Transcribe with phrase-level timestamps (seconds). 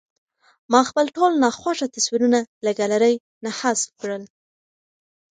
[0.71, 4.23] ما خپل ټول ناخوښه تصویرونه له ګالرۍ نه حذف کړل.